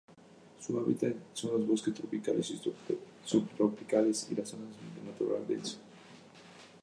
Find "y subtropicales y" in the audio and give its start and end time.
2.49-4.35